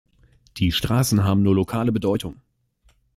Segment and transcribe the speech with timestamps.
[0.57, 2.41] Die Straßen haben nur lokale Bedeutung.